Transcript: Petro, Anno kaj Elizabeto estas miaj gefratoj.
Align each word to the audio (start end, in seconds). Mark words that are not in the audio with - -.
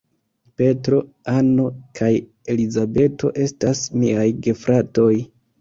Petro, 0.61 1.01
Anno 1.33 1.67
kaj 2.01 2.09
Elizabeto 2.55 3.33
estas 3.47 3.85
miaj 4.01 4.29
gefratoj. 4.49 5.11